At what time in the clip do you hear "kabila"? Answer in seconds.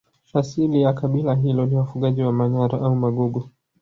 0.93-1.35